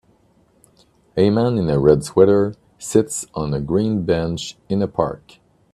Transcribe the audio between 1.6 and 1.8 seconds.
a